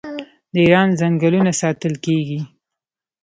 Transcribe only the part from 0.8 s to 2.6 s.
ځنګلونه ساتل کیږي.